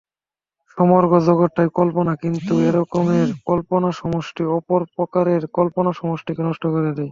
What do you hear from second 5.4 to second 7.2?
কল্পনাসমষ্টিকে নষ্ট করে দেয়।